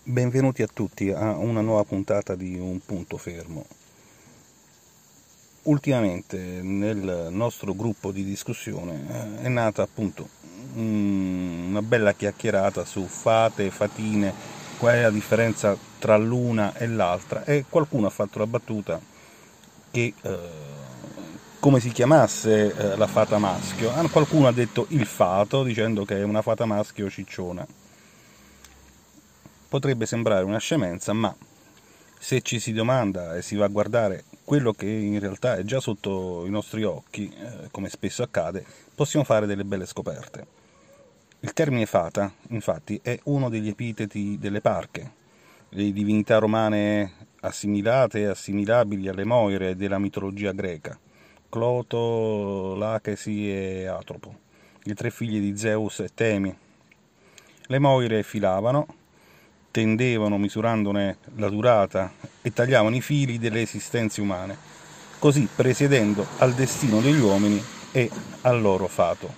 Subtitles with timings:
[0.00, 3.66] Benvenuti a tutti a una nuova puntata di Un punto fermo.
[5.64, 10.26] Ultimamente nel nostro gruppo di discussione eh, è nata appunto
[10.76, 14.32] una bella chiacchierata su fate, fatine,
[14.78, 17.44] qual è la differenza tra l'una e l'altra.
[17.44, 18.98] E qualcuno ha fatto la battuta
[19.90, 20.38] che eh,
[21.60, 26.22] come si chiamasse eh, la fata maschio, qualcuno ha detto il fato dicendo che è
[26.22, 27.66] una fata maschio cicciona
[29.72, 31.34] potrebbe sembrare una scemenza, ma
[32.18, 35.80] se ci si domanda e si va a guardare quello che in realtà è già
[35.80, 40.46] sotto i nostri occhi, eh, come spesso accade, possiamo fare delle belle scoperte.
[41.40, 45.10] Il termine fata, infatti, è uno degli epiteti delle parche,
[45.70, 50.98] le divinità romane assimilate e assimilabili alle Moire della mitologia greca,
[51.48, 54.36] Cloto, Lachesi e Atropo,
[54.84, 56.54] i tre figli di Zeus e Temi.
[57.68, 59.00] Le Moire filavano,
[59.72, 64.56] tendevano misurandone la durata e tagliavano i fili delle esistenze umane,
[65.18, 67.60] così presiedendo al destino degli uomini
[67.90, 68.08] e
[68.42, 69.34] al loro fato.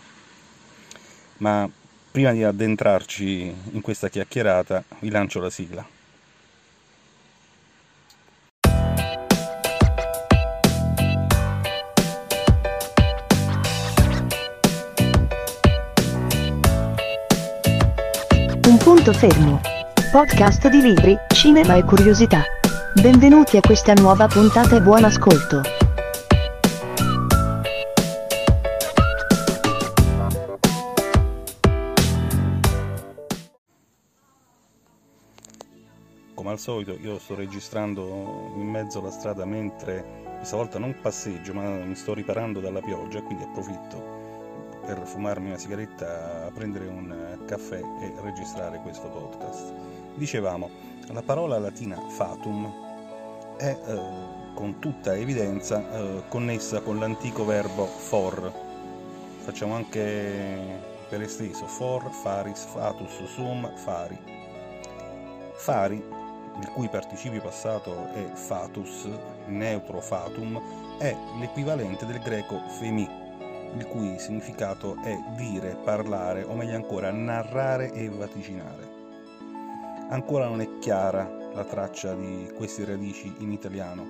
[1.39, 1.71] Ma
[2.11, 5.87] prima di addentrarci in questa chiacchierata vi lancio la sigla.
[18.67, 19.74] Un punto fermo
[20.15, 22.45] podcast di libri, cinema e curiosità.
[23.03, 25.61] Benvenuti a questa nuova puntata e buon ascolto.
[36.35, 40.05] Come al solito io sto registrando in mezzo alla strada mentre
[40.37, 44.15] questa volta non passeggio ma mi sto riparando dalla pioggia quindi approfitto
[44.87, 50.04] per fumarmi una sigaretta, prendere un caffè e registrare questo podcast.
[50.17, 50.71] Dicevamo,
[51.09, 52.73] la parola latina fatum
[53.57, 53.99] è eh,
[54.55, 58.53] con tutta evidenza eh, connessa con l'antico verbo for.
[59.39, 64.17] Facciamo anche per esteso for, faris, fatus, sum, fari.
[65.55, 69.09] Fari, il cui participio passato è fatus,
[69.47, 70.61] neutro fatum,
[70.99, 73.09] è l'equivalente del greco femi,
[73.77, 78.94] il cui significato è dire, parlare o meglio ancora narrare e vaticinare.
[80.11, 84.07] Ancora non è chiara la traccia di queste radici in italiano,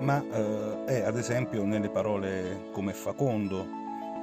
[0.00, 3.66] ma eh, è ad esempio nelle parole come facondo,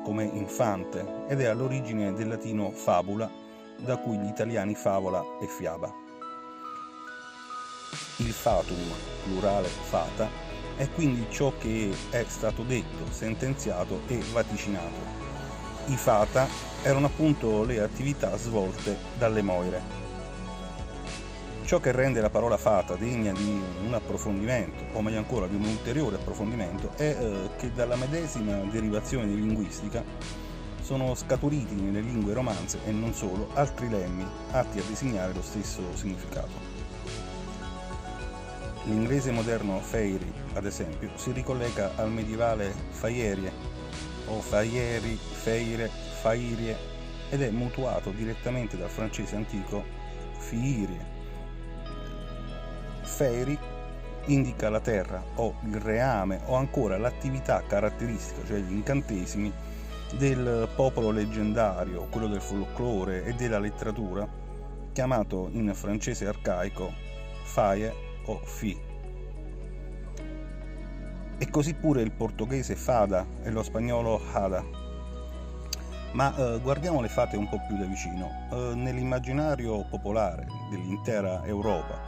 [0.04, 3.30] come infante ed è all'origine del latino fabula,
[3.78, 5.92] da cui gli italiani favola e fiaba.
[8.18, 8.78] Il fatum,
[9.24, 10.30] plurale fata,
[10.78, 15.14] è quindi ciò che è stato detto, sentenziato e vaticinato.
[15.88, 16.48] I fata
[16.84, 20.04] erano appunto le attività svolte dalle moire.
[21.66, 25.64] Ciò che rende la parola fata degna di un approfondimento, o meglio ancora di un
[25.64, 30.04] ulteriore approfondimento, è eh, che dalla medesima derivazione di linguistica
[30.84, 35.82] sono scaturiti nelle lingue romanze e non solo altri lemmi atti a designare lo stesso
[35.96, 36.54] significato.
[38.84, 43.52] L'inglese moderno fairy, ad esempio, si ricollega al medievale faierie
[44.28, 45.90] o faieri, feire,
[46.22, 46.78] fairie
[47.32, 49.84] ed è mutuato direttamente dal francese antico
[50.38, 51.25] fiirie.
[53.16, 53.58] Fairy
[54.26, 59.50] indica la terra o il reame o ancora l'attività caratteristica, cioè gli incantesimi
[60.18, 64.28] del popolo leggendario, quello del folklore e della letteratura,
[64.92, 66.92] chiamato in francese arcaico
[67.46, 67.94] faie
[68.26, 68.78] o fi.
[71.38, 74.62] E così pure il portoghese fada e lo spagnolo hada.
[76.12, 78.30] Ma eh, guardiamo le fate un po' più da vicino.
[78.52, 82.05] Eh, nell'immaginario popolare dell'intera Europa,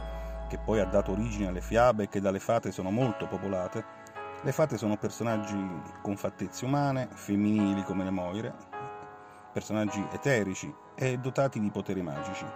[0.48, 3.84] che poi ha dato origine alle fiabe che dalle fate sono molto popolate,
[4.42, 5.56] le fate sono personaggi
[6.02, 8.54] con fattezze umane, femminili come le moire,
[9.52, 12.46] personaggi eterici e dotati di poteri magici.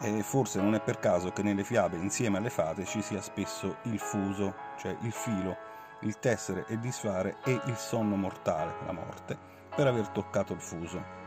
[0.00, 3.76] E forse non è per caso che nelle fiabe insieme alle fate ci sia spesso
[3.82, 5.56] il fuso, cioè il filo,
[6.00, 9.38] il tessere e disfare e il sonno mortale, la morte,
[9.74, 11.21] per aver toccato il fuso.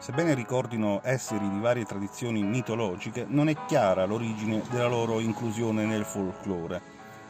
[0.00, 6.06] Sebbene ricordino esseri di varie tradizioni mitologiche, non è chiara l'origine della loro inclusione nel
[6.06, 6.80] folklore,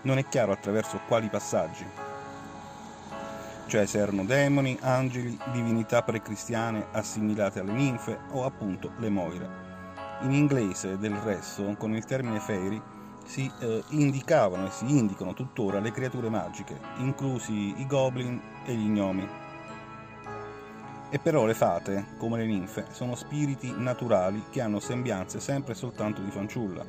[0.03, 1.85] non è chiaro attraverso quali passaggi,
[3.67, 9.49] cioè se erano demoni, angeli, divinità precristiane assimilate alle ninfe o appunto le moire.
[10.21, 12.81] In inglese, del resto, con il termine fairy
[13.25, 18.89] si eh, indicavano e si indicano tuttora le creature magiche, inclusi i goblin e gli
[18.89, 19.29] gnomi.
[21.11, 25.77] E però le fate, come le ninfe, sono spiriti naturali che hanno sembianze sempre e
[25.77, 26.85] soltanto di fanciulla.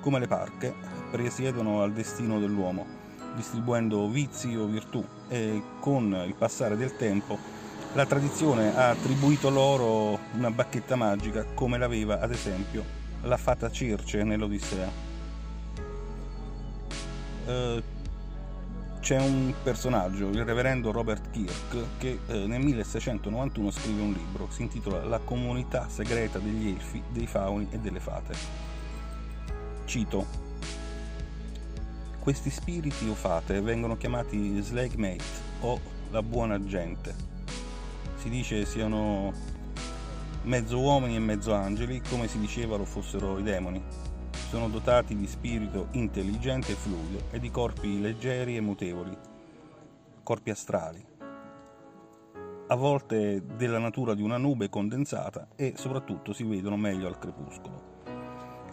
[0.00, 0.74] Come le parche,
[1.10, 2.86] presiedono al destino dell'uomo,
[3.34, 7.56] distribuendo vizi o virtù e con il passare del tempo
[7.96, 12.84] la tradizione ha attribuito loro una bacchetta magica come l'aveva ad esempio
[13.22, 14.90] la fata Circe nell'Odissea.
[17.46, 17.82] Uh,
[19.06, 24.62] c'è un personaggio, il reverendo Robert Kirk, che eh, nel 1691 scrive un libro, si
[24.62, 28.34] intitola La comunità segreta degli elfi, dei fauni e delle fate.
[29.84, 30.26] Cito,
[32.18, 35.22] questi spiriti o fate vengono chiamati slagmate
[35.60, 35.78] o
[36.10, 37.14] la buona gente.
[38.16, 39.32] Si dice siano
[40.42, 44.05] mezzo uomini e mezzo angeli, come si diceva lo fossero i demoni
[44.56, 49.14] sono dotati di spirito intelligente e fluido e di corpi leggeri e mutevoli,
[50.22, 51.06] corpi astrali,
[52.68, 58.04] a volte della natura di una nube condensata e soprattutto si vedono meglio al crepuscolo.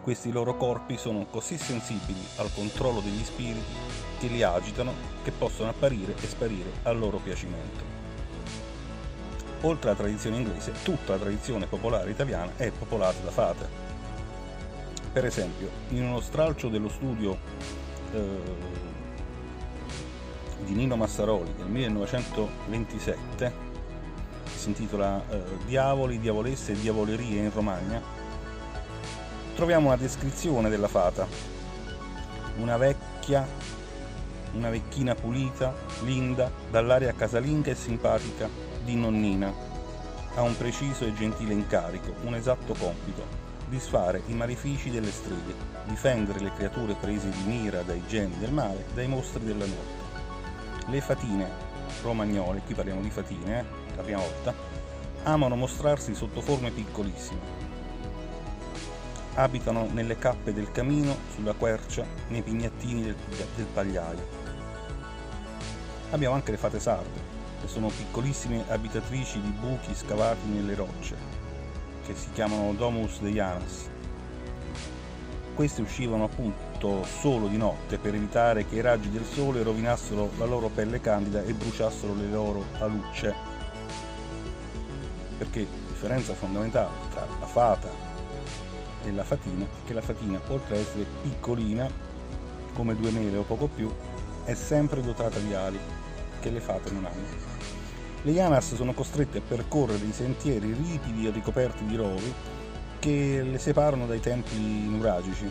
[0.01, 3.73] Questi loro corpi sono così sensibili al controllo degli spiriti
[4.19, 7.83] che li agitano che possono apparire e sparire al loro piacimento.
[9.63, 13.92] Oltre alla tradizione inglese, tutta la tradizione popolare italiana è popolata da fate,
[15.13, 17.37] per esempio, in uno stralcio dello studio
[18.13, 18.39] eh,
[20.65, 23.53] di Nino Massaroli del 1927,
[24.43, 28.01] che si intitola eh, Diavoli, diavolesse e diavolerie in Romagna,
[29.53, 31.27] troviamo una descrizione della fata.
[32.57, 33.47] Una vecchia,
[34.53, 35.75] una vecchina pulita,
[36.05, 38.49] linda, dall'aria casalinga e simpatica
[38.83, 39.53] di nonnina.
[40.35, 45.55] Ha un preciso e gentile incarico, un esatto compito, disfare i malefici delle streghe,
[45.85, 50.87] difendere le creature prese di mira dai geni del male, dai mostri della notte.
[50.87, 51.49] Le fatine
[52.01, 54.53] romagnole, qui parliamo di fatine, eh, la prima volta,
[55.23, 57.61] amano mostrarsi sotto forme piccolissime.
[59.35, 63.15] Abitano nelle cappe del camino, sulla quercia, nei pignattini del,
[63.55, 64.41] del pagliaio.
[66.11, 67.31] Abbiamo anche le fate sarde,
[67.61, 71.15] che sono piccolissime abitatrici di buchi scavati nelle rocce,
[72.05, 73.89] che si chiamano Domus de Janas.
[75.55, 80.45] Queste uscivano appunto solo di notte per evitare che i raggi del sole rovinassero la
[80.45, 83.33] loro pelle candida e bruciassero le loro alucce.
[85.37, 87.89] Perché la differenza fondamentale tra la fata
[89.03, 91.89] e la fatina è che la fatina, oltre ad essere piccolina,
[92.73, 93.91] come due mele o poco più,
[94.43, 95.79] è sempre dotata di ali
[96.39, 97.82] che le fate non hanno.
[98.25, 102.33] Le Yanas sono costrette a percorrere i sentieri ripidi e ricoperti di rovi
[102.97, 105.49] che le separano dai templi nuragici.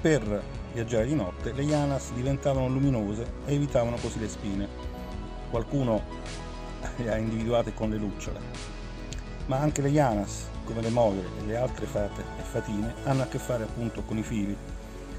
[0.00, 0.42] Per
[0.72, 4.66] viaggiare di notte le Yanas diventavano luminose e evitavano così le spine.
[5.50, 6.00] Qualcuno
[6.96, 8.40] le ha individuate con le lucciole.
[9.44, 13.26] Ma anche le Yanas, come le moglie e le altre fate e fatine, hanno a
[13.26, 14.56] che fare appunto con i fili.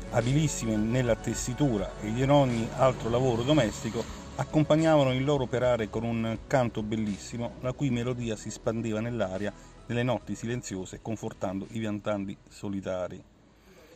[0.10, 6.38] Abilissime nella tessitura e in ogni altro lavoro domestico, accompagnavano il loro operare con un
[6.48, 9.52] canto bellissimo, la cui melodia si spandeva nell'aria
[9.88, 13.22] nelle notti silenziose, confortando i viandanti solitari.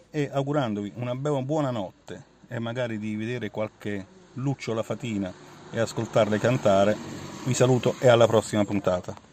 [0.10, 5.31] E augurandovi una buona notte e magari di vedere qualche lucciola fatina
[5.72, 6.98] e ascoltarle cantare,
[7.46, 9.33] vi saluto e alla prossima puntata.